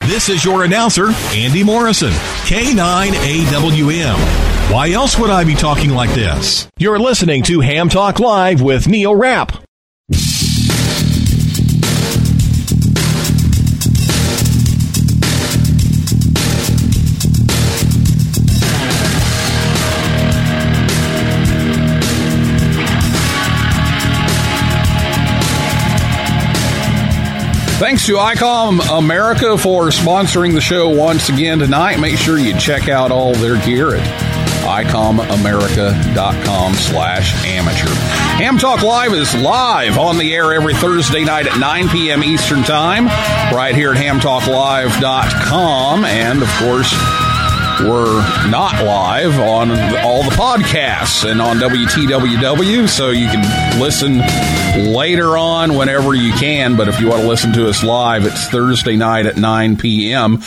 [0.00, 2.10] This is your announcer, Andy Morrison,
[2.46, 4.43] K9AWM.
[4.70, 6.68] Why else would I be talking like this?
[6.78, 9.64] You're listening to Ham Talk Live with Neil Rapp.
[27.78, 32.00] Thanks to ICOM America for sponsoring the show once again tonight.
[32.00, 34.33] Make sure you check out all their gear at
[34.64, 37.88] icomamerica.com slash amateur.
[38.38, 42.22] Ham Talk Live is live on the air every Thursday night at 9 p.m.
[42.24, 43.06] Eastern Time,
[43.54, 46.04] right here at hamtalklive.com.
[46.04, 46.92] And, of course,
[47.80, 49.70] we're not live on
[50.04, 54.18] all the podcasts and on WTWW, so you can listen
[54.92, 56.76] later on whenever you can.
[56.76, 60.38] But if you want to listen to us live, it's Thursday night at 9 p.m.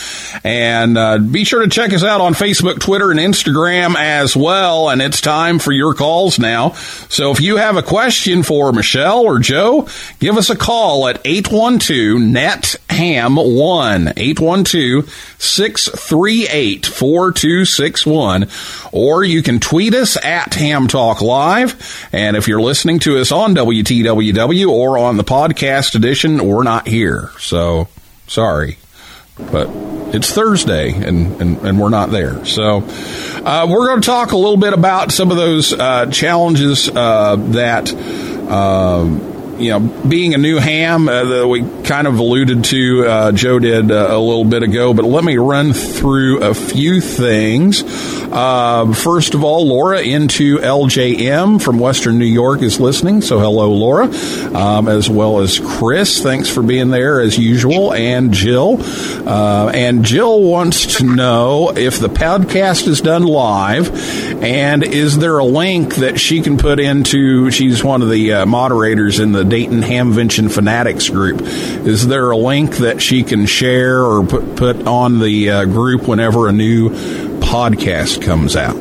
[0.43, 4.89] And uh, be sure to check us out on Facebook, Twitter, and Instagram as well.
[4.89, 6.71] And it's time for your calls now.
[7.09, 9.87] So if you have a question for Michelle or Joe,
[10.19, 15.07] give us a call at 812 NET HAM 1 812
[15.38, 18.47] 638 4261
[18.91, 23.31] or you can tweet us at Ham Talk Live and if you're listening to us
[23.31, 27.88] on WTWW or on the podcast edition we're not here so
[28.25, 28.79] sorry
[29.38, 29.69] but
[30.15, 32.43] it's Thursday and, and, and we're not there.
[32.45, 32.77] So
[33.45, 37.36] uh, we're going to talk a little bit about some of those uh, challenges uh,
[37.36, 37.93] that.
[38.49, 43.31] Um, you know, being a new ham, uh, that we kind of alluded to, uh,
[43.31, 47.83] Joe did uh, a little bit ago, but let me run through a few things.
[48.31, 53.21] Uh, first of all, Laura into LJM from Western New York is listening.
[53.21, 54.05] So hello, Laura,
[54.55, 56.21] um, as well as Chris.
[56.21, 57.93] Thanks for being there as usual.
[57.93, 58.77] And Jill.
[59.27, 63.91] Uh, and Jill wants to know if the podcast is done live
[64.43, 68.45] and is there a link that she can put into, she's one of the uh,
[68.45, 71.41] moderators in the Dayton Hamvention Fanatics group.
[71.41, 76.07] Is there a link that she can share or put, put on the uh, group
[76.07, 76.89] whenever a new
[77.39, 78.75] podcast comes out?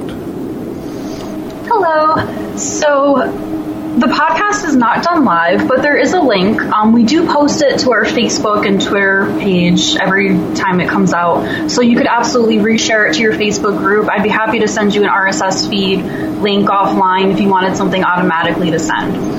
[1.69, 2.57] Hello.
[2.57, 3.57] So
[3.97, 6.61] the podcast is not done live, but there is a link.
[6.61, 11.15] Um, we do post it to our Facebook and Twitter page every time it comes
[11.15, 11.71] out.
[11.71, 14.11] So you could absolutely reshare it to your Facebook group.
[14.11, 16.05] I'd be happy to send you an RSS feed
[16.43, 19.36] link offline if you wanted something automatically to send.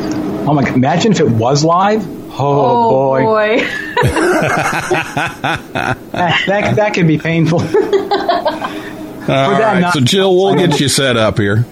[0.47, 0.63] Oh my!
[0.63, 0.75] God.
[0.75, 2.05] Imagine if it was live.
[2.39, 3.57] Oh, oh boy.
[3.57, 3.67] boy.
[6.17, 7.59] That, that that could be painful.
[7.61, 11.63] All that right, not- so Jill, we'll get you set up here.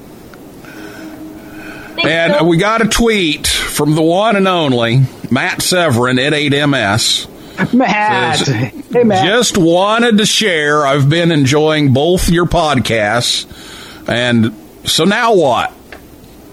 [1.96, 2.48] Thanks, And Bill.
[2.48, 7.74] we got a tweet from the one and only Matt Severin at 8MS.
[7.74, 8.40] Matt.
[8.48, 9.26] Hey, Matt.
[9.26, 10.86] Just wanted to share.
[10.86, 13.46] I've been enjoying both your podcasts.
[14.10, 15.72] And so now what?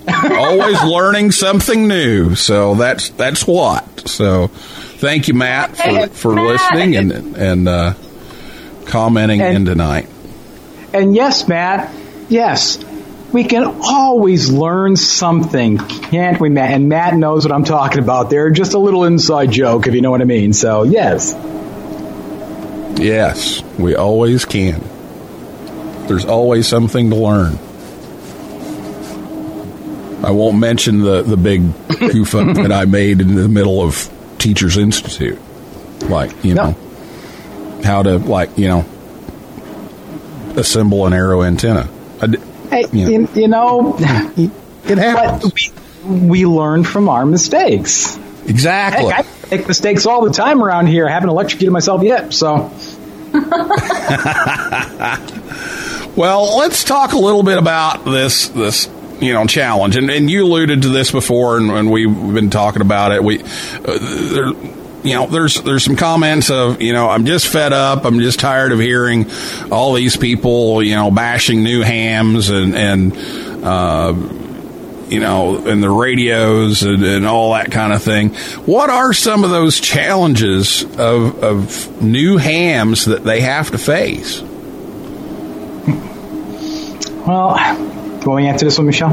[0.09, 2.35] Always learning something new.
[2.35, 4.09] So that's that's what.
[4.09, 7.95] So thank you, Matt, for, for listening and and uh,
[8.87, 10.09] commenting And- in tonight.
[10.95, 11.91] And yes, Matt,
[12.29, 12.79] yes,
[13.33, 16.71] we can always learn something, can't we, Matt?
[16.73, 18.51] And Matt knows what I'm talking about there.
[18.51, 20.53] Just a little inside joke, if you know what I mean.
[20.53, 21.33] So, yes.
[23.01, 24.83] Yes, we always can.
[26.09, 27.59] There's always something to learn.
[30.25, 31.63] I won't mention the, the big
[31.99, 35.39] goof up that I made in the middle of Teachers Institute.
[36.03, 36.71] Like, you No.
[36.71, 36.77] know,
[37.85, 38.85] how to, like, you know,
[40.57, 41.89] assemble an arrow antenna.
[42.21, 42.29] I
[42.71, 43.09] Hey, Yeah.
[43.09, 45.73] you, you know, it happens.
[46.05, 48.17] we, we learn from our mistakes.
[48.47, 49.13] exactly.
[49.13, 51.09] Heck, I make mistakes all the time around here.
[51.09, 52.71] I haven't electrocuted myself yet, so.
[56.15, 58.87] Well, let's talk a little bit about this this
[59.23, 62.83] you know challenge, and, and you alluded to this before, and, and we've been talking
[62.83, 63.23] about it.
[63.23, 63.47] We uh,
[63.85, 64.53] there,
[65.05, 68.05] you know, there's there's some comments of you know I'm just fed up.
[68.05, 69.31] I'm just tired of hearing
[69.71, 73.65] all these people you know bashing new hams and and.
[73.65, 74.39] Uh,
[75.09, 78.31] you know, and the radios and, and all that kind of thing.
[78.65, 84.41] What are some of those challenges of, of new hams that they have to face?
[87.27, 87.57] Well,
[88.25, 89.13] you want me to answer this one, Michelle?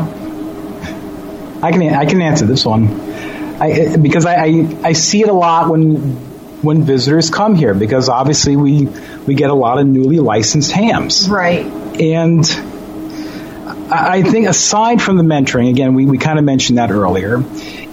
[1.63, 2.87] I can I can answer this one.
[3.61, 5.95] I, because I, I I see it a lot when
[6.61, 8.85] when visitors come here because obviously we
[9.27, 11.65] we get a lot of newly licensed hams Right.
[11.99, 12.45] and
[13.91, 17.43] I I think aside from the mentoring, again, we, we kind of mentioned that earlier,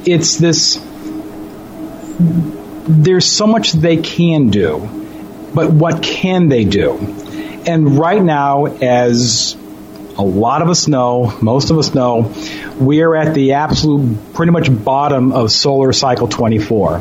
[0.04, 0.78] it's this,
[2.88, 4.80] there's so much they can do,
[5.54, 6.98] but what can they do?
[7.66, 9.55] And right now, as
[10.18, 12.32] a lot of us know, most of us know,
[12.78, 16.96] we're at the absolute, pretty much bottom of solar cycle 24.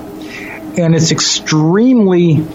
[0.78, 2.46] And it's extremely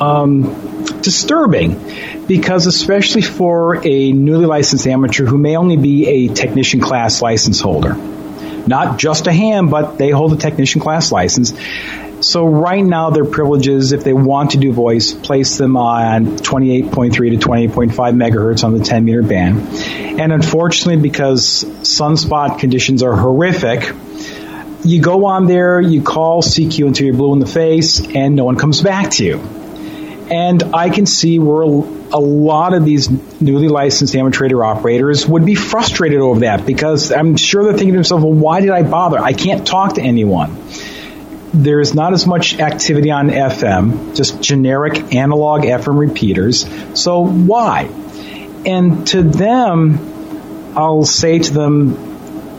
[0.00, 6.80] um, disturbing because especially for a newly licensed amateur who may only be a technician
[6.80, 11.52] class license holder, not just a ham, but they hold a technician class license,
[12.20, 17.12] So right now, their privileges, if they want to do voice, place them on 28.3
[17.12, 19.60] to 28.5 megahertz on the 10 meter band.
[20.20, 23.94] And unfortunately, because sunspot conditions are horrific,
[24.84, 28.44] you go on there, you call CQ until you're blue in the face, and no
[28.44, 29.38] one comes back to you.
[30.30, 33.10] And I can see where a lot of these
[33.40, 37.96] newly licensed amateur operators would be frustrated over that because I'm sure they're thinking to
[37.96, 39.18] themselves, well, why did I bother?
[39.18, 40.56] I can't talk to anyone.
[41.52, 46.66] There's not as much activity on FM, just generic analog FM repeaters.
[46.94, 47.84] So why?
[48.64, 52.10] And to them, I'll say to them,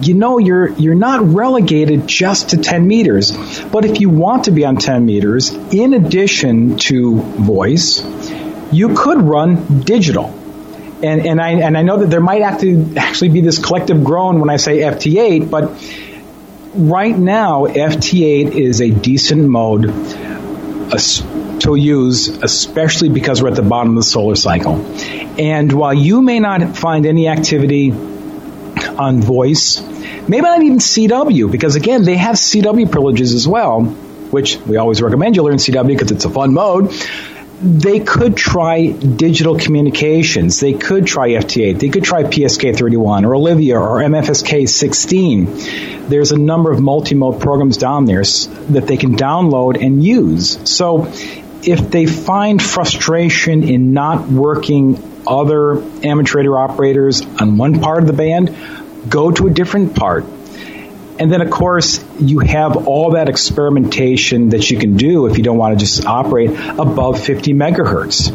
[0.01, 3.31] you know you're you're not relegated just to 10 meters
[3.65, 8.03] but if you want to be on 10 meters in addition to voice
[8.71, 10.33] you could run digital
[11.03, 14.03] and and I and I know that there might have to actually be this collective
[14.03, 15.71] groan when I say FT8 but
[16.73, 19.83] right now FT8 is a decent mode
[21.61, 24.75] to use especially because we're at the bottom of the solar cycle
[25.39, 29.81] and while you may not find any activity on voice
[30.27, 35.01] Maybe not even CW, because again, they have CW privileges as well, which we always
[35.01, 36.93] recommend you learn CW because it's a fun mode.
[37.63, 40.59] They could try digital communications.
[40.59, 41.79] They could try FT8.
[41.79, 46.09] They could try PSK31 or Olivia or MFSK 16.
[46.09, 50.57] There's a number of multi-mode programs down there that they can download and use.
[50.69, 51.05] So
[51.63, 58.07] if they find frustration in not working other amateur radio operators on one part of
[58.07, 58.55] the band,
[59.07, 60.25] go to a different part.
[61.21, 65.43] And then, of course, you have all that experimentation that you can do if you
[65.43, 68.31] don't want to just operate above 50 megahertz.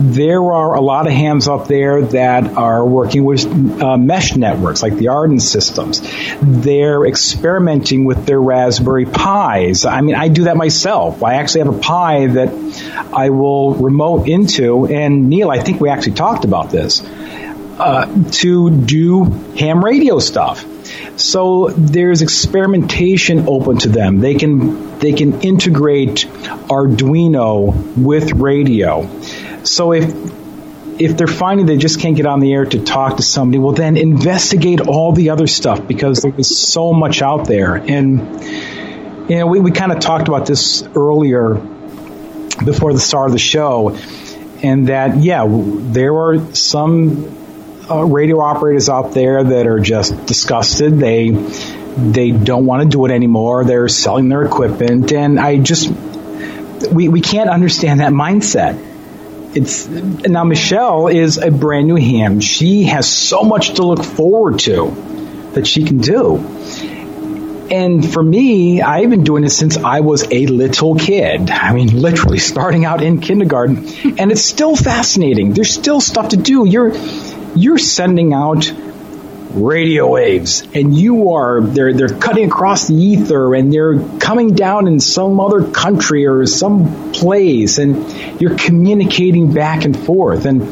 [0.00, 3.46] There are a lot of hams up there that are working with
[3.80, 6.02] uh, mesh networks like the AREDN systems.
[6.42, 9.84] They're experimenting with their Raspberry Pis.
[9.84, 11.22] I mean, I do that myself.
[11.22, 12.48] I actually have a Pi that
[13.14, 17.00] I will remote into, and Neil, I think we actually talked about this
[17.78, 19.22] uh, to do
[19.56, 20.66] ham radio stuff.
[21.16, 24.18] So there's experimentation open to them.
[24.20, 26.26] They can they can integrate
[26.68, 29.08] Arduino with radio.
[29.62, 30.12] So if
[31.00, 33.72] if they're finding they just can't get on the air to talk to somebody, well
[33.74, 37.74] then investigate all the other stuff because there's so much out there.
[37.74, 38.42] And
[39.30, 41.54] you know, we, we kind of talked about this earlier
[42.64, 43.96] before the start of the show,
[44.62, 47.43] and that yeah, there are some
[47.90, 50.98] uh, radio operators out there that are just disgusted.
[50.98, 53.64] They they don't want to do it anymore.
[53.64, 55.90] They're selling their equipment, and I just
[56.90, 58.92] we we can't understand that mindset.
[59.56, 62.40] It's now Michelle is a brand new ham.
[62.40, 64.90] She has so much to look forward to
[65.54, 66.38] that she can do.
[67.70, 71.50] And for me, I've been doing this since I was a little kid.
[71.50, 73.78] I mean, literally starting out in kindergarten.
[74.18, 75.54] And it's still fascinating.
[75.54, 76.66] There's still stuff to do.
[76.66, 76.92] You're,
[77.54, 78.72] you're sending out
[79.54, 84.88] radio waves and you are they're they're cutting across the ether and they're coming down
[84.88, 90.44] in some other country or some place and you're communicating back and forth.
[90.44, 90.64] And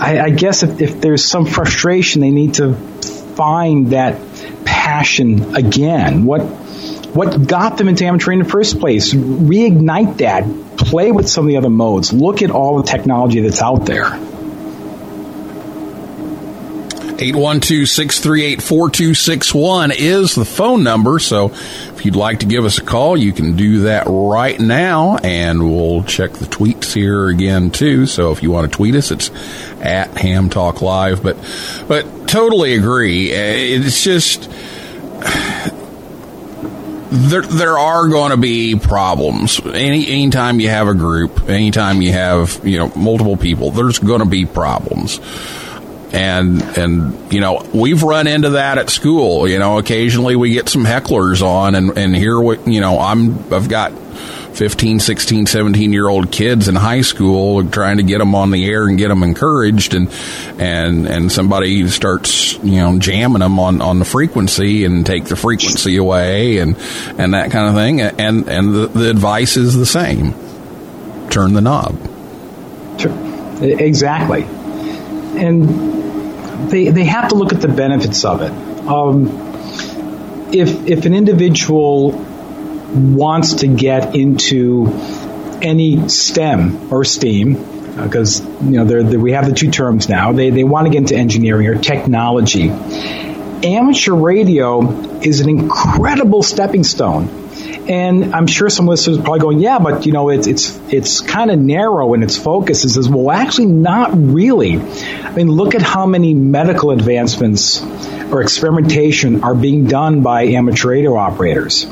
[0.00, 4.20] I, I guess if, if there's some frustration they need to find that
[4.64, 6.24] passion again.
[6.24, 9.12] What what got them into amateur in the first place?
[9.14, 10.44] Reignite that.
[10.76, 12.12] Play with some of the other modes.
[12.12, 14.18] Look at all the technology that's out there
[17.22, 21.20] 812-638-4261 is the phone number.
[21.20, 25.18] So if you'd like to give us a call, you can do that right now
[25.18, 28.06] and we'll check the tweets here again too.
[28.06, 29.30] So if you want to tweet us, it's
[29.80, 31.22] at Ham Talk Live.
[31.22, 31.36] But,
[31.86, 33.30] but totally agree.
[33.30, 34.50] Eh, it's just,
[37.12, 39.60] there there are going to be problems.
[39.64, 44.20] Any anytime you have a group, anytime you have you know multiple people, there's going
[44.20, 45.20] to be problems
[46.12, 49.48] and and you know we've run into that at school.
[49.48, 53.52] You know occasionally we get some hecklers on and and here what you know i'm
[53.52, 53.92] i've got
[54.54, 58.66] 15 16 17 year old kids in high school trying to get them on the
[58.66, 59.94] air and get them encouraged.
[59.94, 60.10] And
[60.58, 65.36] and and somebody starts you know jamming them on on the frequency and take the
[65.36, 66.76] frequency away and
[67.18, 68.00] and that kind of thing.
[68.02, 70.34] And and the, the advice is the same.
[71.30, 71.98] Turn the knob.
[73.62, 74.46] Exactly
[75.36, 78.52] and they they have to look at the benefits of it.
[78.86, 79.28] Um,
[80.52, 84.86] if if an individual wants to get into
[85.62, 87.54] any STEM or STEAM,
[87.96, 90.32] because uh, you know they're, we have the two terms now.
[90.32, 92.70] They they want to get into engineering or technology.
[92.70, 97.28] Amateur radio is an incredible stepping stone.
[97.88, 101.20] And I'm sure some listeners are probably going, yeah, but you know, it's it's it's
[101.20, 102.84] kind of narrow in its focus.
[102.84, 104.76] It says, well, actually, not really.
[104.76, 107.82] I mean, look at how many medical advancements
[108.30, 111.84] or experimentation are being done by amateur radio operators.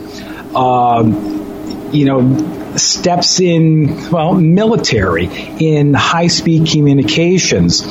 [0.54, 7.82] Um, you know, steps in well, military, in high speed communications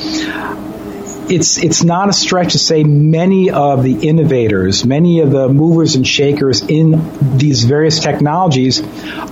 [1.30, 5.94] it's it's not a stretch to say many of the innovators, many of the movers
[5.94, 8.82] and shakers in these various technologies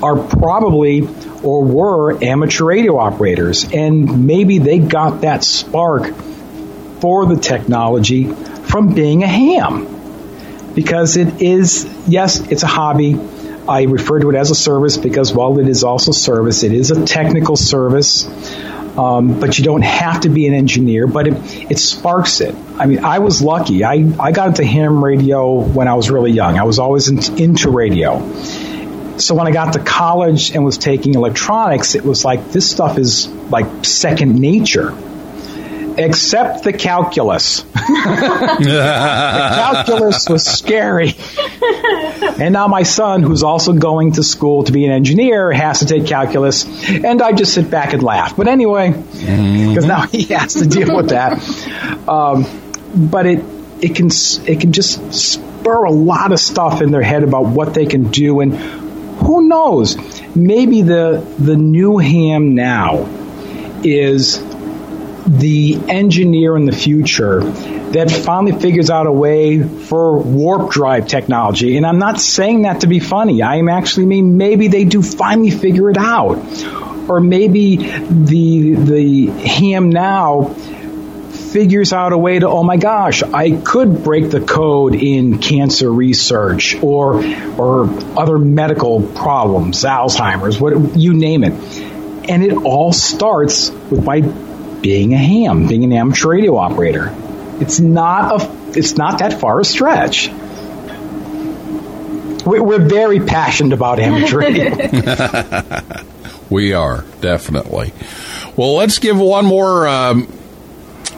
[0.03, 1.09] are probably
[1.43, 6.15] or were amateur radio operators, and maybe they got that spark
[7.01, 9.95] for the technology from being a ham.
[10.75, 13.19] Because it is, yes, it's a hobby.
[13.69, 16.91] I refer to it as a service because while it is also service, it is
[16.91, 18.25] a technical service.
[18.99, 22.53] Um, but you don't have to be an engineer, but it, it sparks it.
[22.77, 23.85] I mean, I was lucky.
[23.85, 26.59] I, I got into ham radio when I was really young.
[26.59, 28.19] I was always in, into radio.
[29.19, 32.99] So when I got to college and was taking electronics, it was like this stuff
[32.99, 34.91] is like second nature.
[35.99, 37.63] Except the calculus.
[37.73, 38.69] the
[39.55, 41.15] calculus was scary.
[42.39, 45.87] And now my son, who's also going to school to be an engineer, has to
[45.87, 48.37] take calculus, and I just sit back and laugh.
[48.37, 51.39] But anyway, because now he has to deal with that.
[52.09, 52.47] Um,
[52.95, 53.45] but it
[53.81, 54.09] it can
[54.47, 58.11] it can just spur a lot of stuff in their head about what they can
[58.11, 59.97] do, and who knows?
[60.37, 63.07] Maybe the the new ham now
[63.83, 64.39] is
[65.29, 71.77] the engineer in the future that finally figures out a way for warp drive technology.
[71.77, 73.43] And I'm not saying that to be funny.
[73.43, 76.39] I am actually mean maybe they do finally figure it out.
[77.09, 80.55] Or maybe the the ham now
[81.49, 85.91] figures out a way to oh my gosh I could break the code in cancer
[85.91, 87.25] research or
[87.57, 91.53] or other medical problems Alzheimer's what you name it
[92.29, 94.21] and it all starts with by
[94.81, 97.15] being a ham being an amateur radio operator
[97.61, 100.29] it's not a it's not that far a stretch
[102.47, 104.71] We- we're very passionate about amateur radio
[106.51, 107.93] We are, definitely.
[108.57, 110.33] Well, let's give one more um,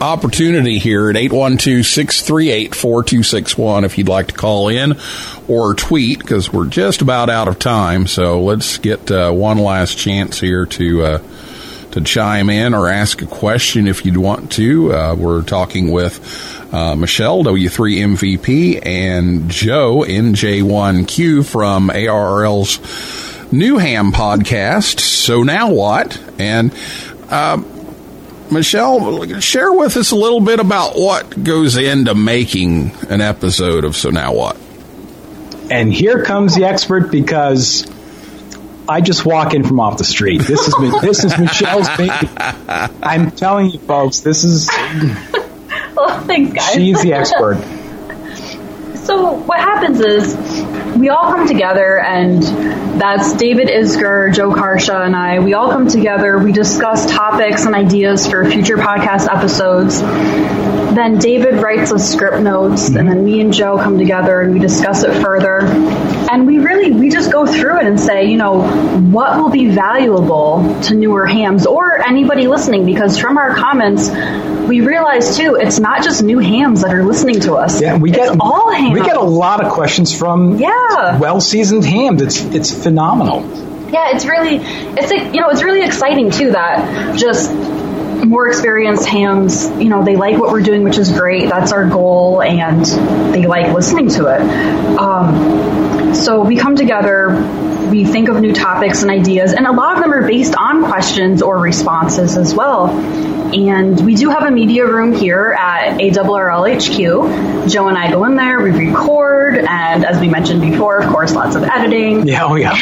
[0.01, 4.97] opportunity here at 812 638 4261 if you'd like to call in
[5.47, 8.07] or tweet because we're just about out of time.
[8.07, 11.03] So let's get uh, one last chance here to.
[11.03, 11.21] Uh,
[11.91, 14.93] to chime in or ask a question if you'd want to.
[14.93, 24.11] Uh, we're talking with uh, Michelle, W3 MVP, and Joe, NJ1Q from ARRL's New Ham
[24.11, 24.99] podcast.
[24.99, 26.21] So now what?
[26.39, 26.73] And
[27.29, 27.61] uh,
[28.51, 33.95] Michelle, share with us a little bit about what goes into making an episode of
[33.95, 34.57] So Now What.
[35.69, 37.89] And here comes the expert because
[38.89, 40.41] I just walk in from off the street.
[40.41, 42.11] This is this is Michelle's baby.
[42.37, 46.73] I'm telling you, folks, this is oh, Well, thanks, guys.
[46.73, 47.57] she's the expert.
[49.03, 50.35] So what happens is
[50.95, 52.41] we all come together, and
[53.01, 55.39] that's David Isgur, Joe Carcia, and I.
[55.39, 56.37] We all come together.
[56.37, 60.01] We discuss topics and ideas for future podcast episodes.
[60.93, 64.59] Then David writes us script notes, and then me and Joe come together and we
[64.59, 65.61] discuss it further.
[66.31, 68.61] And we really we just go through it and say, you know,
[69.11, 72.85] what will be valuable to newer hams or anybody listening?
[72.85, 74.09] Because from our comments,
[74.67, 77.81] we realize too, it's not just new hams that are listening to us.
[77.81, 78.93] Yeah, we get It's all hams.
[78.93, 81.17] We get a lot of questions from Yeah.
[81.19, 82.21] well seasoned hams.
[82.21, 83.41] It's it's phenomenal.
[83.91, 87.51] Yeah, it's really, it's like, you know, it's really exciting too that just
[88.31, 91.49] more experienced hams, you know, they like what we're doing, which is great.
[91.49, 92.85] That's our goal, and
[93.33, 94.97] they like listening to it.
[94.97, 97.35] Um, so we come together,
[97.91, 100.85] we think of new topics and ideas, and a lot of them are based on
[100.85, 102.87] questions or responses as well.
[103.53, 107.69] And we do have a media room here at ARRL HQ.
[107.69, 111.33] Joe and I go in there, we record, and as we mentioned before, of course,
[111.33, 112.25] lots of editing.
[112.29, 112.73] Yeah, oh yeah,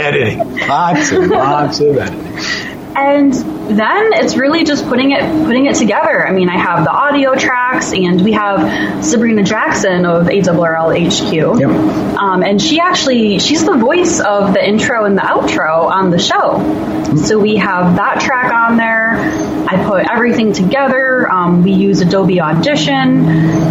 [0.00, 2.65] editing, lots and lots of editing.
[2.96, 6.26] And then it's really just putting it putting it together.
[6.26, 11.60] I mean, I have the audio tracks, and we have Sabrina Jackson of ARRL HQ,
[11.60, 11.70] Yep.
[12.18, 16.18] um, and she actually she's the voice of the intro and the outro on the
[16.18, 17.14] show.
[17.16, 18.95] So we have that track on there.
[19.68, 21.28] I put everything together.
[21.28, 23.26] Um, we use Adobe Audition,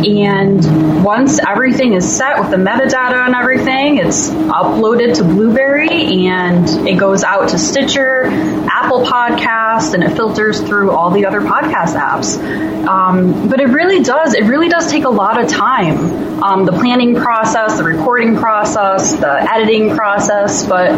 [0.06, 6.68] and once everything is set with the metadata and everything, it's uploaded to Blubrry and
[6.88, 11.96] it goes out to Stitcher, Apple Podcast, and it filters through all the other podcast
[11.96, 12.38] apps.
[12.86, 16.44] Um, but it really does, it really does take a lot of time.
[16.44, 20.92] Um, the planning process, the recording process, the editing process, but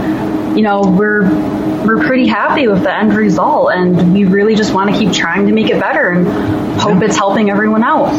[0.58, 1.30] you know, we're
[1.86, 5.48] we're pretty happy with the end result and we really just want to keep trying
[5.48, 6.28] to make it better and
[6.80, 8.12] hope it's helping everyone out.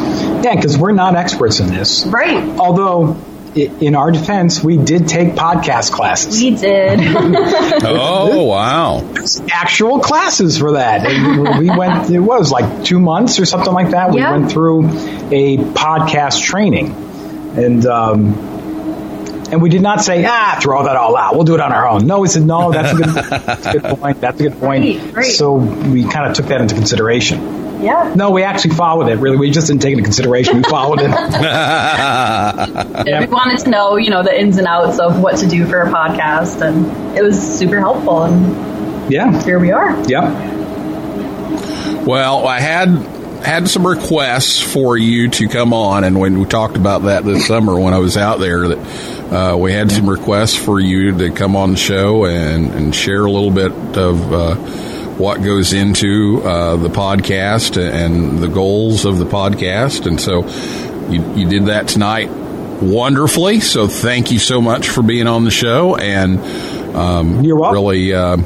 [0.44, 2.04] Yeah, because we're not experts in this.
[2.06, 2.58] Right.
[2.58, 3.16] Although,
[3.54, 6.40] in our defense, we did take podcast classes.
[6.40, 7.00] We did.
[7.90, 9.14] Oh, wow.
[9.50, 11.06] Actual classes for that.
[11.06, 14.10] And we went, it was like two months or something like that.
[14.10, 14.32] We Yeah.
[14.36, 14.86] went through
[15.30, 16.90] a podcast training.
[17.56, 18.34] And, um,
[19.50, 21.34] and we did not say, ah, throw that all out.
[21.34, 22.06] We'll do it on our own.
[22.06, 24.20] No, we said, no, that's a good, that's a good point.
[24.20, 24.84] That's a good point.
[24.84, 25.32] Right, right.
[25.32, 27.82] So we kind of took that into consideration.
[27.82, 28.12] yeah.
[28.14, 29.16] No, we actually followed it.
[29.18, 30.58] Really, we just didn't take it into consideration.
[30.58, 31.10] We followed it.
[33.08, 35.80] We wanted to know, you know, the ins and outs of what to do for
[35.82, 39.42] a podcast and it was super helpful and Yeah.
[39.44, 39.90] here we are.
[40.08, 40.24] Yep.
[42.06, 42.88] Well, I had
[43.44, 47.46] had some requests for you to come on, and when we talked about that this
[47.46, 48.78] summer when I was out there, that
[49.30, 53.24] uh, we had some requests for you to come on the show and, and share
[53.24, 54.54] a little bit of uh,
[55.16, 60.46] what goes into uh, the podcast and the goals of the podcast, and so
[61.10, 63.60] you, you did that tonight wonderfully.
[63.60, 66.38] So thank you so much for being on the show, and
[66.96, 67.74] um, You're welcome.
[67.74, 68.12] really.
[68.14, 68.36] Uh,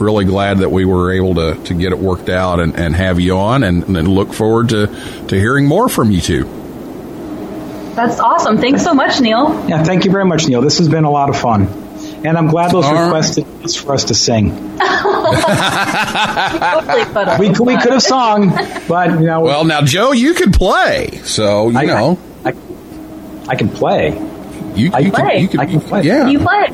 [0.00, 3.20] really glad that we were able to, to get it worked out and, and have
[3.20, 4.88] you on and, and look forward to,
[5.28, 6.44] to hearing more from you two.
[7.94, 8.58] That's awesome.
[8.58, 9.68] Thanks so much, Neil.
[9.68, 10.62] Yeah, thank you very much, Neil.
[10.62, 11.66] This has been a lot of fun.
[12.24, 13.04] And I'm glad those All right.
[13.06, 14.50] requested us for us to sing.
[14.80, 18.50] Hopefully put up We, could- we could have sung,
[18.88, 21.20] but, you know, Well, now, Joe, you could play.
[21.24, 22.54] So, you I, know, I,
[23.48, 24.10] I can play.
[24.74, 25.32] you, I you, play.
[25.32, 26.02] could, you could, I can play.
[26.02, 26.28] Yeah.
[26.28, 26.66] You play.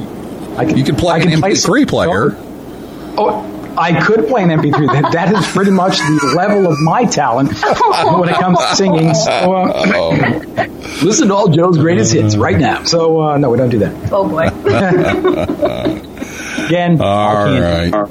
[0.57, 2.37] I can, You could play I an can play MP3 player.
[3.17, 3.43] Oh,
[3.79, 4.93] I could play an MP3.
[4.93, 7.51] That, that is pretty much the level of my talent
[8.19, 9.15] when it comes to singing.
[9.15, 10.67] So, uh,
[11.03, 12.83] listen to all Joe's greatest hits right now.
[12.85, 14.13] So, uh, no, we don't do that.
[14.13, 14.49] Oh boy.
[16.67, 17.95] Again, All I can't.
[17.95, 18.11] right.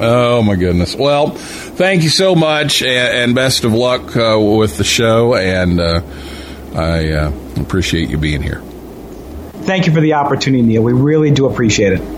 [0.00, 0.96] Oh my goodness.
[0.96, 5.34] Well, thank you so much, and, and best of luck uh, with the show.
[5.36, 6.00] And uh,
[6.74, 8.60] I uh, appreciate you being here.
[9.62, 10.82] Thank you for the opportunity, Neil.
[10.82, 12.17] We really do appreciate it.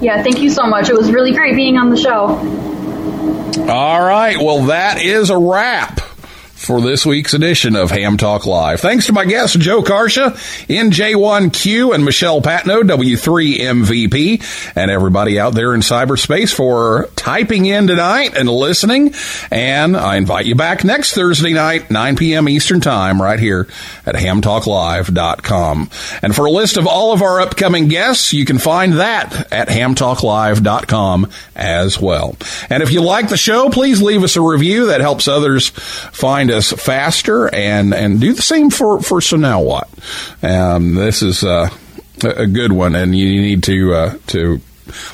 [0.00, 0.88] Yeah, thank you so much.
[0.88, 2.26] It was really great being on the show.
[3.68, 4.36] All right.
[4.38, 5.97] Well, that is a wrap
[6.68, 8.80] for this week's edition of Ham Talk Live.
[8.80, 10.32] Thanks to my guests, Joe Carcia,
[10.68, 18.36] NJ1Q, and Michelle Patnode, W3MVP, and everybody out there in cyberspace for typing in tonight
[18.36, 19.14] and listening.
[19.50, 22.50] And I invite you back next Thursday night, 9 p.m.
[22.50, 23.66] Eastern Time, right here
[24.04, 25.88] at hamtalklive.com.
[26.20, 29.68] And for a list of all of our upcoming guests, you can find that at
[29.68, 32.36] hamtalklive.com as well.
[32.68, 36.50] And if you like the show, please leave us a review that helps others find
[36.50, 39.88] us faster and, and do the same for, for So Now What.
[40.42, 41.70] Um, this is uh,
[42.22, 44.60] a good one and you need to, uh, to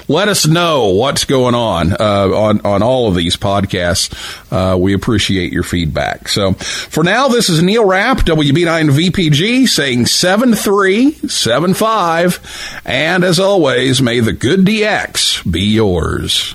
[0.09, 4.13] let us know what's going on uh, on on all of these podcasts.
[4.51, 6.29] Uh, we appreciate your feedback.
[6.29, 12.41] So for now, this is Neil Rapp, WB9 VPG, saying seven three seven five,
[12.85, 16.55] and as always, may the good DX be yours.